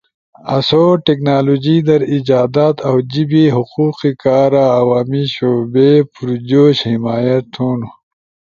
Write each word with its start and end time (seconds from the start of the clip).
آسو 0.55 0.81
ٹیکنالوجی 1.05 1.75
در 1.87 2.01
ایجادات 2.13 2.75
اؤ 2.89 2.97
جیبے 3.11 3.43
حقوق 3.55 3.97
کارا 4.21 4.63
عوامی 4.81 5.23
شعبے 5.35 5.89
پرجوش 6.13 6.77
حمایت 6.91 7.43
تھون 7.53 7.79